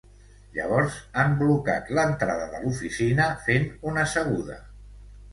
Llavors 0.53 0.95
han 1.23 1.33
blocat 1.41 1.91
l’entrada 1.97 2.47
de 2.53 2.61
l’oficina 2.63 3.27
fent 3.49 3.67
una 3.91 4.07
seguda. 4.15 4.57